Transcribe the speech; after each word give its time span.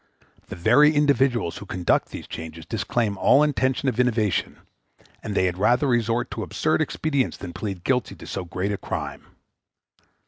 The 0.47 0.55
very 0.55 0.95
individuals 0.95 1.59
who 1.59 1.67
conduct 1.67 2.09
these 2.09 2.25
changes 2.25 2.65
disclaim 2.65 3.19
all 3.19 3.43
intention 3.43 3.87
of 3.87 3.99
innovation, 3.99 4.57
and 5.21 5.35
they 5.35 5.45
had 5.45 5.59
rather 5.59 5.85
resort 5.85 6.31
to 6.31 6.41
absurd 6.41 6.81
expedients 6.81 7.37
than 7.37 7.53
plead 7.53 7.83
guilty 7.83 8.15
to 8.15 8.25
so 8.25 8.43
great 8.43 8.71
a 8.71 8.77
crime. 8.79 9.23